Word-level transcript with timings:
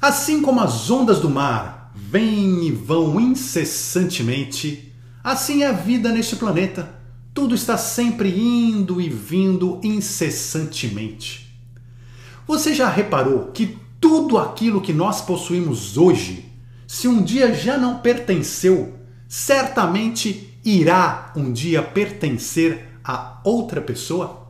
Assim 0.00 0.40
como 0.40 0.60
as 0.60 0.90
ondas 0.90 1.20
do 1.20 1.28
mar 1.28 1.92
vêm 1.94 2.64
e 2.64 2.70
vão 2.70 3.20
incessantemente, 3.20 4.94
assim 5.22 5.62
é 5.62 5.66
a 5.66 5.72
vida 5.72 6.10
neste 6.10 6.36
planeta. 6.36 6.88
Tudo 7.34 7.54
está 7.54 7.76
sempre 7.76 8.30
indo 8.30 8.98
e 8.98 9.10
vindo 9.10 9.78
incessantemente. 9.82 11.54
Você 12.46 12.74
já 12.74 12.88
reparou 12.88 13.52
que 13.52 13.78
tudo 14.00 14.38
aquilo 14.38 14.80
que 14.80 14.92
nós 14.92 15.20
possuímos 15.20 15.98
hoje, 15.98 16.50
se 16.86 17.06
um 17.06 17.22
dia 17.22 17.54
já 17.54 17.76
não 17.76 17.98
pertenceu, 17.98 18.94
certamente 19.28 20.58
irá 20.64 21.30
um 21.36 21.52
dia 21.52 21.82
pertencer 21.82 22.98
a 23.04 23.38
outra 23.44 23.82
pessoa? 23.82 24.48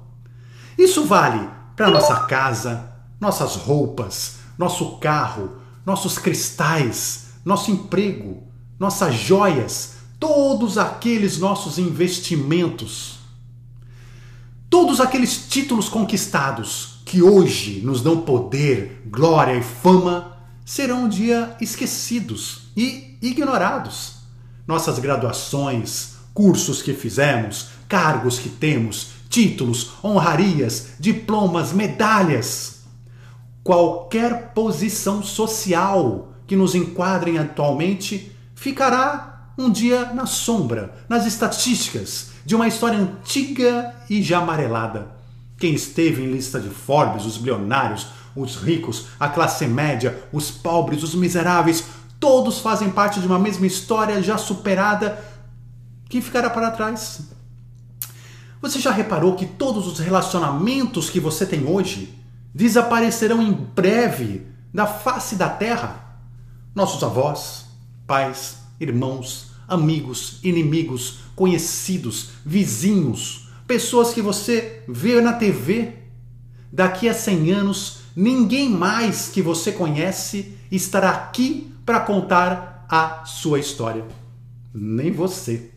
Isso 0.78 1.04
vale 1.04 1.46
para 1.74 1.90
nossa 1.90 2.20
casa, 2.20 2.92
nossas 3.20 3.56
roupas, 3.56 4.39
nosso 4.60 4.98
carro, 4.98 5.52
nossos 5.86 6.18
cristais, 6.18 7.28
nosso 7.42 7.70
emprego, 7.70 8.42
nossas 8.78 9.14
joias, 9.14 9.94
todos 10.18 10.76
aqueles 10.76 11.38
nossos 11.38 11.78
investimentos. 11.78 13.20
Todos 14.68 15.00
aqueles 15.00 15.48
títulos 15.48 15.88
conquistados 15.88 17.00
que 17.06 17.22
hoje 17.22 17.80
nos 17.82 18.02
dão 18.02 18.20
poder, 18.20 19.02
glória 19.10 19.56
e 19.56 19.62
fama 19.62 20.36
serão 20.62 21.04
um 21.04 21.08
dia 21.08 21.56
esquecidos 21.58 22.70
e 22.76 23.16
ignorados. 23.22 24.16
Nossas 24.66 24.98
graduações, 24.98 26.16
cursos 26.34 26.82
que 26.82 26.92
fizemos, 26.92 27.68
cargos 27.88 28.38
que 28.38 28.50
temos, 28.50 29.12
títulos, 29.30 29.92
honrarias, 30.04 30.88
diplomas, 31.00 31.72
medalhas 31.72 32.79
qualquer 33.62 34.52
posição 34.52 35.22
social 35.22 36.32
que 36.46 36.56
nos 36.56 36.74
enquadrem 36.74 37.38
atualmente 37.38 38.32
ficará 38.54 39.52
um 39.56 39.70
dia 39.70 40.12
na 40.12 40.26
sombra, 40.26 40.94
nas 41.08 41.26
estatísticas 41.26 42.30
de 42.44 42.54
uma 42.54 42.66
história 42.66 42.98
antiga 42.98 43.94
e 44.08 44.22
já 44.22 44.38
amarelada. 44.38 45.08
Quem 45.58 45.74
esteve 45.74 46.22
em 46.22 46.32
lista 46.32 46.58
de 46.58 46.70
Forbes, 46.70 47.26
os 47.26 47.36
bilionários, 47.36 48.06
os 48.34 48.56
ricos, 48.56 49.06
a 49.18 49.28
classe 49.28 49.66
média, 49.66 50.24
os 50.32 50.50
pobres, 50.50 51.02
os 51.02 51.14
miseráveis, 51.14 51.84
todos 52.18 52.60
fazem 52.60 52.90
parte 52.90 53.20
de 53.20 53.26
uma 53.26 53.38
mesma 53.38 53.66
história 53.66 54.22
já 54.22 54.38
superada 54.38 55.22
que 56.08 56.20
ficará 56.20 56.48
para 56.48 56.70
trás. 56.70 57.20
Você 58.62 58.78
já 58.78 58.90
reparou 58.90 59.36
que 59.36 59.46
todos 59.46 59.86
os 59.86 59.98
relacionamentos 59.98 61.08
que 61.08 61.20
você 61.20 61.46
tem 61.46 61.66
hoje 61.66 62.19
desaparecerão 62.54 63.42
em 63.42 63.52
breve 63.52 64.46
da 64.72 64.86
face 64.86 65.36
da 65.36 65.48
terra. 65.48 66.18
Nossos 66.74 67.02
avós, 67.02 67.66
pais, 68.06 68.58
irmãos, 68.78 69.52
amigos, 69.68 70.38
inimigos, 70.42 71.20
conhecidos, 71.36 72.30
vizinhos, 72.44 73.48
pessoas 73.66 74.12
que 74.12 74.20
você 74.20 74.82
vê 74.88 75.20
na 75.20 75.32
TV. 75.32 75.94
Daqui 76.72 77.08
a 77.08 77.14
100 77.14 77.52
anos, 77.52 77.98
ninguém 78.14 78.68
mais 78.68 79.28
que 79.28 79.42
você 79.42 79.72
conhece 79.72 80.56
estará 80.70 81.10
aqui 81.10 81.72
para 81.84 82.00
contar 82.00 82.86
a 82.88 83.24
sua 83.24 83.58
história. 83.58 84.04
Nem 84.72 85.10
você. 85.10 85.70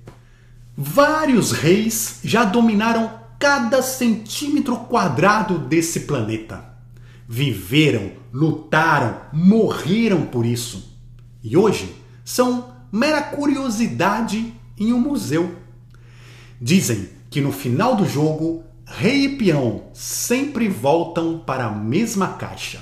Vários 0.76 1.52
reis 1.52 2.20
já 2.24 2.44
dominaram 2.44 3.23
cada 3.44 3.82
centímetro 3.82 4.78
quadrado 4.86 5.60
desse 5.60 6.02
planeta. 6.02 6.64
Viveram, 7.28 8.14
lutaram, 8.32 9.18
morreram 9.34 10.22
por 10.22 10.46
isso. 10.46 10.98
E 11.44 11.58
hoje 11.58 11.94
são 12.24 12.70
mera 12.90 13.22
curiosidade 13.22 14.54
em 14.80 14.94
um 14.94 15.00
museu. 15.02 15.58
Dizem 16.62 17.09
que 17.30 17.42
no 17.42 17.52
final 17.52 17.98
do 17.98 18.06
jogo, 18.06 18.64
rei 18.86 19.26
e 19.26 19.38
peão 19.38 19.88
sempre 19.92 20.70
voltam 20.70 21.38
para 21.38 21.66
a 21.66 21.72
mesma 21.72 22.30
caixa. 22.30 22.82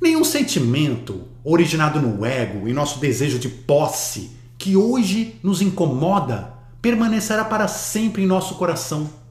Nenhum 0.00 0.24
sentimento 0.24 1.28
originado 1.44 2.00
no 2.00 2.24
ego 2.24 2.66
e 2.66 2.72
nosso 2.72 2.98
desejo 3.00 3.38
de 3.38 3.50
posse 3.50 4.30
que 4.56 4.78
hoje 4.78 5.38
nos 5.42 5.60
incomoda 5.60 6.54
permanecerá 6.80 7.44
para 7.44 7.68
sempre 7.68 8.22
em 8.22 8.26
nosso 8.26 8.54
coração 8.54 9.25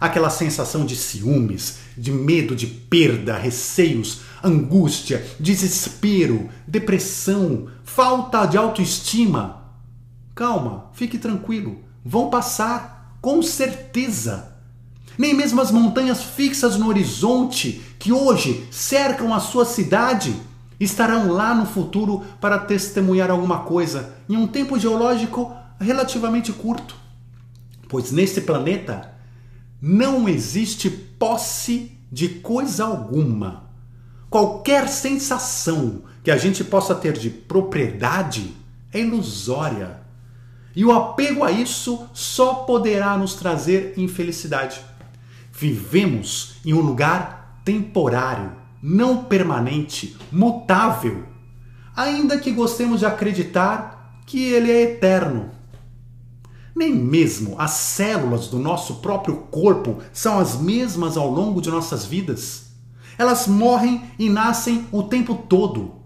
aquela 0.00 0.30
sensação 0.30 0.86
de 0.86 0.96
ciúmes, 0.96 1.78
de 1.96 2.10
medo 2.10 2.56
de 2.56 2.66
perda, 2.66 3.36
receios, 3.36 4.22
angústia, 4.42 5.24
desespero, 5.38 6.48
depressão, 6.66 7.68
falta 7.84 8.46
de 8.46 8.56
autoestima. 8.56 9.62
Calma, 10.34 10.86
fique 10.94 11.18
tranquilo, 11.18 11.80
vão 12.02 12.30
passar, 12.30 13.18
com 13.20 13.42
certeza. 13.42 14.56
Nem 15.18 15.34
mesmo 15.34 15.60
as 15.60 15.70
montanhas 15.70 16.22
fixas 16.22 16.76
no 16.76 16.88
horizonte, 16.88 17.82
que 17.98 18.10
hoje 18.10 18.66
cercam 18.70 19.34
a 19.34 19.40
sua 19.40 19.66
cidade, 19.66 20.34
estarão 20.78 21.30
lá 21.30 21.54
no 21.54 21.66
futuro 21.66 22.24
para 22.40 22.58
testemunhar 22.58 23.30
alguma 23.30 23.58
coisa 23.64 24.14
em 24.26 24.36
um 24.36 24.46
tempo 24.46 24.78
geológico 24.78 25.54
relativamente 25.78 26.52
curto. 26.52 26.96
Pois 27.86 28.10
neste 28.10 28.40
planeta 28.40 29.09
não 29.80 30.28
existe 30.28 30.90
posse 30.90 31.92
de 32.10 32.28
coisa 32.28 32.84
alguma. 32.84 33.70
Qualquer 34.28 34.88
sensação 34.88 36.02
que 36.22 36.30
a 36.30 36.36
gente 36.36 36.62
possa 36.62 36.94
ter 36.94 37.14
de 37.14 37.30
propriedade 37.30 38.54
é 38.92 39.00
ilusória. 39.00 40.00
E 40.74 40.84
o 40.84 40.92
apego 40.92 41.42
a 41.42 41.50
isso 41.50 42.08
só 42.12 42.54
poderá 42.54 43.16
nos 43.16 43.34
trazer 43.34 43.94
infelicidade. 43.96 44.80
Vivemos 45.52 46.56
em 46.64 46.72
um 46.72 46.80
lugar 46.80 47.60
temporário, 47.64 48.52
não 48.82 49.24
permanente, 49.24 50.16
mutável, 50.30 51.24
ainda 51.94 52.38
que 52.38 52.52
gostemos 52.52 53.00
de 53.00 53.06
acreditar 53.06 54.22
que 54.26 54.44
ele 54.44 54.70
é 54.70 54.82
eterno. 54.82 55.50
Nem 56.80 56.94
mesmo 56.94 57.56
as 57.58 57.72
células 57.72 58.48
do 58.48 58.58
nosso 58.58 59.02
próprio 59.02 59.36
corpo 59.50 59.98
são 60.14 60.38
as 60.38 60.58
mesmas 60.58 61.14
ao 61.14 61.30
longo 61.30 61.60
de 61.60 61.68
nossas 61.68 62.06
vidas. 62.06 62.70
Elas 63.18 63.46
morrem 63.46 64.04
e 64.18 64.30
nascem 64.30 64.86
o 64.90 65.02
tempo 65.02 65.34
todo. 65.46 65.96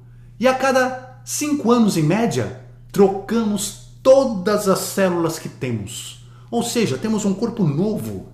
E 0.40 0.48
a 0.48 0.54
cada 0.54 1.20
cinco 1.24 1.70
anos, 1.70 1.96
em 1.96 2.02
média, 2.02 2.60
trocamos 2.90 3.90
todas 4.02 4.66
as 4.68 4.80
células 4.80 5.38
que 5.38 5.48
temos. 5.48 6.26
Ou 6.50 6.64
seja, 6.64 6.98
temos 6.98 7.24
um 7.24 7.34
corpo 7.34 7.62
novo. 7.62 8.26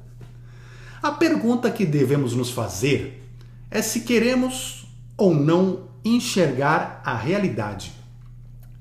A 1.02 1.10
pergunta 1.10 1.70
que 1.70 1.84
devemos 1.84 2.32
nos 2.32 2.50
fazer 2.50 3.22
é 3.70 3.82
se 3.82 4.00
queremos 4.00 4.86
ou 5.14 5.34
não 5.34 5.90
enxergar 6.02 7.02
a 7.04 7.14
realidade. 7.14 7.92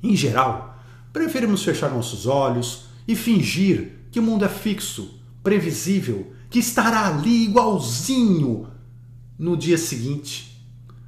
Em 0.01 0.15
geral, 0.15 0.79
preferimos 1.11 1.61
fechar 1.61 1.91
nossos 1.91 2.25
olhos, 2.25 2.87
e 3.09 3.15
fingir 3.15 4.05
que 4.11 4.19
o 4.19 4.23
mundo 4.23 4.45
é 4.45 4.47
fixo, 4.47 5.19
previsível, 5.41 6.31
que 6.47 6.59
estará 6.59 7.07
ali 7.07 7.45
igualzinho 7.45 8.67
no 9.35 9.57
dia 9.57 9.79
seguinte. 9.79 10.63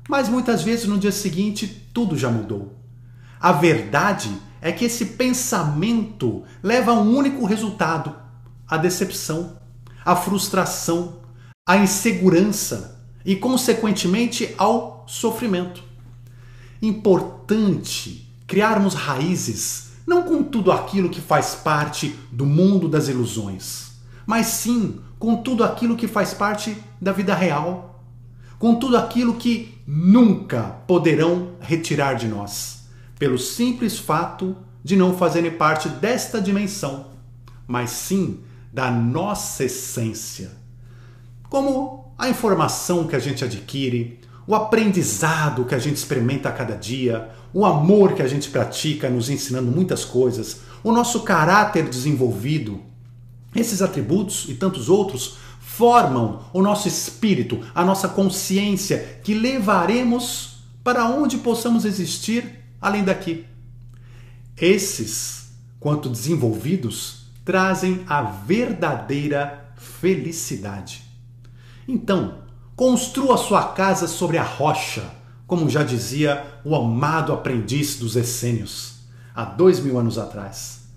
Mas 0.10 0.28
muitas 0.28 0.64
vezes 0.64 0.88
no 0.88 0.98
dia 0.98 1.12
seguinte 1.12 1.68
tudo 1.94 2.18
já 2.18 2.32
mudou. 2.32 2.76
A 3.40 3.52
verdade 3.52 4.36
é 4.60 4.72
que 4.72 4.86
esse 4.86 5.06
pensamento 5.06 6.44
leva 6.64 6.90
a 6.90 7.00
um 7.00 7.16
único 7.16 7.46
resultado: 7.46 8.16
a 8.68 8.78
decepção, 8.78 9.58
a 10.04 10.16
frustração, 10.16 11.22
a 11.68 11.78
insegurança 11.78 13.00
e, 13.24 13.36
consequentemente, 13.36 14.56
ao 14.58 15.06
sofrimento. 15.08 15.84
Importante 16.82 18.28
criarmos 18.48 18.96
raízes 18.96 19.91
não 20.12 20.24
com 20.24 20.44
tudo 20.44 20.74
aquilo 20.74 21.08
que 21.08 21.22
faz 21.22 21.56
parte 21.56 22.14
do 22.30 22.46
mundo 22.46 22.90
das 22.90 23.08
ilusões, 23.08 23.94
mas 24.26 24.48
sim 24.48 25.00
com 25.18 25.38
tudo 25.38 25.64
aquilo 25.64 25.96
que 25.96 26.06
faz 26.06 26.34
parte 26.34 26.76
da 27.00 27.14
vida 27.14 27.34
real, 27.34 28.04
com 28.60 28.76
tudo 28.76 28.98
aquilo 28.98 29.36
que 29.36 29.74
nunca 29.88 30.64
poderão 30.86 31.52
retirar 31.62 32.16
de 32.16 32.28
nós, 32.28 32.90
pelo 33.18 33.38
simples 33.38 33.98
fato 33.98 34.58
de 34.84 34.98
não 34.98 35.16
fazerem 35.18 35.52
parte 35.52 35.88
desta 35.88 36.42
dimensão, 36.42 37.06
mas 37.66 37.92
sim 37.92 38.42
da 38.74 38.92
nossa 38.92 39.64
essência. 39.64 40.52
Como 41.48 42.14
a 42.18 42.28
informação 42.28 43.08
que 43.08 43.16
a 43.16 43.20
gente 43.20 43.46
adquire, 43.46 44.20
o 44.48 44.56
aprendizado 44.56 45.66
que 45.66 45.76
a 45.76 45.80
gente 45.80 45.98
experimenta 45.98 46.50
a 46.50 46.52
cada 46.52 46.76
dia, 46.76 47.30
o 47.54 47.66
amor 47.66 48.14
que 48.14 48.22
a 48.22 48.28
gente 48.28 48.50
pratica 48.50 49.10
nos 49.10 49.30
ensinando 49.30 49.72
muitas 49.72 50.04
coisas, 50.04 50.62
o 50.84 50.92
nosso 50.92 51.22
caráter 51.22 51.88
desenvolvido, 51.88 52.82
esses 53.56 53.82
atributos 53.82 54.46
e 54.50 54.56
tantos 54.56 54.90
outros 54.90 55.38
formam 55.60 56.42
o 56.54 56.62
nosso 56.62 56.88
espírito, 56.88 57.60
a 57.74 57.84
nossa 57.84 58.08
consciência 58.08 59.20
que 59.24 59.34
levaremos 59.34 60.64
para 60.84 61.06
onde 61.06 61.38
possamos 61.38 61.86
existir 61.86 62.60
além 62.82 63.04
daqui. 63.04 63.46
Esses, 64.58 65.52
quanto 65.80 66.10
desenvolvidos, 66.10 67.26
trazem 67.46 68.04
a 68.08 68.22
verdadeira 68.22 69.74
felicidade. 69.78 71.04
Então, 71.88 72.40
construa 72.82 73.38
sua 73.38 73.62
casa 73.62 74.08
sobre 74.08 74.40
a 74.40 74.44
rocha, 74.44 75.04
como 75.46 75.70
já 75.70 75.84
dizia 75.84 76.44
o 76.66 76.76
amado 76.76 77.32
aprendiz 77.32 77.98
dos 77.98 78.16
essênios, 78.16 79.02
há 79.36 79.46
dois 79.46 79.80
mil 79.80 80.00
anos 80.00 80.18
atrás. 80.18 80.88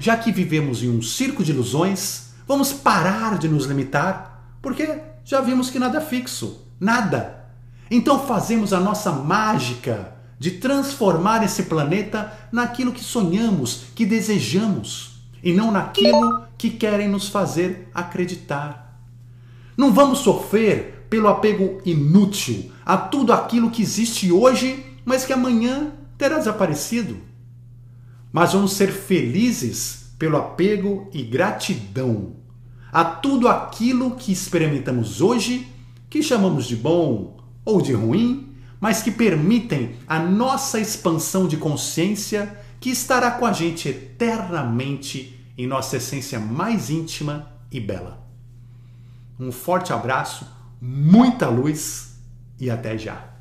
Já 0.00 0.16
que 0.16 0.32
vivemos 0.32 0.82
em 0.82 0.88
um 0.88 1.02
circo 1.02 1.44
de 1.44 1.52
ilusões, 1.52 2.30
vamos 2.48 2.72
parar 2.72 3.36
de 3.36 3.48
nos 3.48 3.66
limitar, 3.66 4.48
porque 4.62 4.98
já 5.26 5.42
vimos 5.42 5.68
que 5.68 5.78
nada 5.78 5.98
é 5.98 6.00
fixo, 6.00 6.66
nada. 6.80 7.50
Então 7.90 8.26
fazemos 8.26 8.72
a 8.72 8.80
nossa 8.80 9.12
mágica 9.12 10.14
de 10.38 10.52
transformar 10.52 11.44
esse 11.44 11.64
planeta 11.64 12.32
naquilo 12.50 12.92
que 12.92 13.04
sonhamos, 13.04 13.88
que 13.94 14.06
desejamos, 14.06 15.20
e 15.42 15.52
não 15.52 15.70
naquilo 15.70 16.46
que 16.56 16.70
querem 16.70 17.10
nos 17.10 17.28
fazer 17.28 17.90
acreditar. 17.92 18.98
Não 19.76 19.92
vamos 19.92 20.20
sofrer 20.20 20.95
pelo 21.16 21.28
apego 21.28 21.80
inútil 21.86 22.70
a 22.84 22.94
tudo 22.94 23.32
aquilo 23.32 23.70
que 23.70 23.80
existe 23.80 24.30
hoje, 24.30 24.84
mas 25.02 25.24
que 25.24 25.32
amanhã 25.32 25.92
terá 26.18 26.36
desaparecido. 26.36 27.16
Mas 28.30 28.52
vamos 28.52 28.72
ser 28.72 28.92
felizes 28.92 30.12
pelo 30.18 30.36
apego 30.36 31.08
e 31.14 31.22
gratidão 31.22 32.34
a 32.92 33.02
tudo 33.02 33.48
aquilo 33.48 34.10
que 34.10 34.30
experimentamos 34.30 35.22
hoje, 35.22 35.66
que 36.10 36.22
chamamos 36.22 36.66
de 36.66 36.76
bom 36.76 37.38
ou 37.64 37.80
de 37.80 37.94
ruim, 37.94 38.54
mas 38.78 39.02
que 39.02 39.10
permitem 39.10 39.96
a 40.06 40.18
nossa 40.18 40.78
expansão 40.78 41.48
de 41.48 41.56
consciência 41.56 42.58
que 42.78 42.90
estará 42.90 43.30
com 43.30 43.46
a 43.46 43.54
gente 43.54 43.88
eternamente 43.88 45.34
em 45.56 45.66
nossa 45.66 45.96
essência 45.96 46.38
mais 46.38 46.90
íntima 46.90 47.50
e 47.72 47.80
bela. 47.80 48.22
Um 49.40 49.50
forte 49.50 49.94
abraço, 49.94 50.46
muita 50.80 51.48
luz 51.48 52.18
e 52.58 52.70
até 52.70 52.96
já! 52.96 53.35